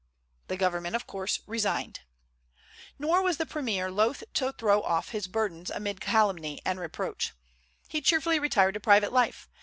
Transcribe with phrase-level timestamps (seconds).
[0.47, 1.99] The government of course resigned.
[2.97, 7.33] Nor was the premier loath to throw off his burdens amid calumny and reproach.
[7.87, 9.47] He cheerfully retired to private life.